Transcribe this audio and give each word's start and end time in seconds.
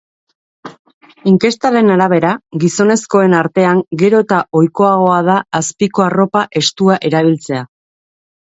Inkestaren 1.31 1.91
arabera, 1.95 2.31
gizonezkoen 2.63 3.37
artean 3.41 3.83
gero 4.05 4.23
eta 4.27 4.41
ohikoagoa 4.61 5.21
da 5.31 5.37
azpiko 5.61 6.07
arropa 6.07 6.45
estua 6.63 7.01
erabiltzea. 7.13 7.63